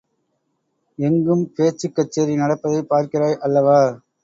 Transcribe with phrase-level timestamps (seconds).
[0.99, 3.79] எங்கும் பேச்சுக் கச்சேரி நடப்பதைப் பார்க்கிறாய் அல்லவா?